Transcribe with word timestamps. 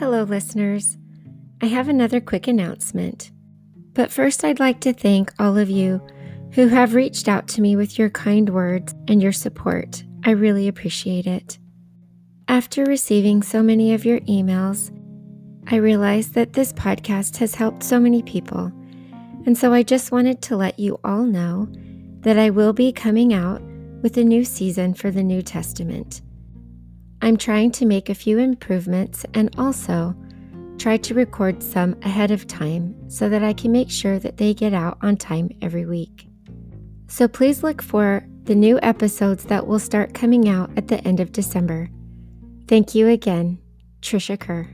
Hello, 0.00 0.22
listeners. 0.22 0.96
I 1.60 1.66
have 1.66 1.86
another 1.86 2.22
quick 2.22 2.48
announcement. 2.48 3.30
But 3.92 4.10
first, 4.10 4.46
I'd 4.46 4.58
like 4.58 4.80
to 4.80 4.94
thank 4.94 5.30
all 5.38 5.58
of 5.58 5.68
you 5.68 6.00
who 6.52 6.68
have 6.68 6.94
reached 6.94 7.28
out 7.28 7.46
to 7.48 7.60
me 7.60 7.76
with 7.76 7.98
your 7.98 8.08
kind 8.08 8.48
words 8.48 8.94
and 9.08 9.22
your 9.22 9.32
support. 9.32 10.02
I 10.24 10.30
really 10.30 10.68
appreciate 10.68 11.26
it. 11.26 11.58
After 12.48 12.86
receiving 12.86 13.42
so 13.42 13.62
many 13.62 13.92
of 13.92 14.06
your 14.06 14.20
emails, 14.20 14.90
I 15.70 15.76
realized 15.76 16.32
that 16.32 16.54
this 16.54 16.72
podcast 16.72 17.36
has 17.36 17.54
helped 17.54 17.82
so 17.82 18.00
many 18.00 18.22
people. 18.22 18.72
And 19.44 19.58
so 19.58 19.74
I 19.74 19.82
just 19.82 20.12
wanted 20.12 20.40
to 20.44 20.56
let 20.56 20.78
you 20.78 20.98
all 21.04 21.24
know 21.24 21.68
that 22.20 22.38
I 22.38 22.48
will 22.48 22.72
be 22.72 22.90
coming 22.90 23.34
out 23.34 23.60
with 24.00 24.16
a 24.16 24.24
new 24.24 24.46
season 24.46 24.94
for 24.94 25.10
the 25.10 25.22
New 25.22 25.42
Testament. 25.42 26.22
I'm 27.22 27.36
trying 27.36 27.70
to 27.72 27.86
make 27.86 28.08
a 28.08 28.14
few 28.14 28.38
improvements 28.38 29.26
and 29.34 29.54
also 29.58 30.16
try 30.78 30.96
to 30.96 31.14
record 31.14 31.62
some 31.62 31.94
ahead 32.02 32.30
of 32.30 32.46
time 32.46 32.94
so 33.10 33.28
that 33.28 33.44
I 33.44 33.52
can 33.52 33.70
make 33.72 33.90
sure 33.90 34.18
that 34.18 34.38
they 34.38 34.54
get 34.54 34.72
out 34.72 34.96
on 35.02 35.16
time 35.16 35.50
every 35.60 35.84
week. 35.84 36.26
So 37.08 37.28
please 37.28 37.62
look 37.62 37.82
for 37.82 38.24
the 38.44 38.54
new 38.54 38.80
episodes 38.82 39.44
that 39.44 39.66
will 39.66 39.78
start 39.78 40.14
coming 40.14 40.48
out 40.48 40.70
at 40.78 40.88
the 40.88 41.06
end 41.06 41.20
of 41.20 41.32
December. 41.32 41.90
Thank 42.66 42.94
you 42.94 43.08
again, 43.08 43.58
Trisha 44.00 44.40
Kerr. 44.40 44.68